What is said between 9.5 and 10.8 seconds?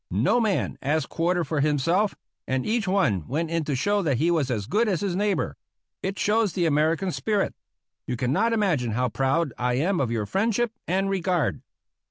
I am of your friendship